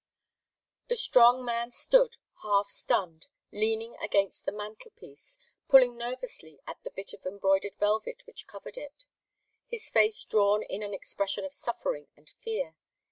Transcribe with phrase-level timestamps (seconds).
[0.87, 7.13] The strong man stood, half stunned, leaning against the mantelpiece, pulling nervously at the bit
[7.13, 9.03] of embroidered velvet which covered it,
[9.67, 12.73] his face drawn in an expression of suffering and fear.